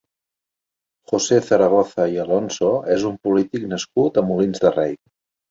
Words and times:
José 1.11 1.37
Zaragoza 1.49 2.07
i 2.15 2.17
Alonso 2.23 2.71
és 2.95 3.07
un 3.11 3.21
polític 3.29 3.69
nascut 3.75 4.19
a 4.19 4.27
Molins 4.33 4.67
de 4.67 4.75
Rei. 4.81 4.99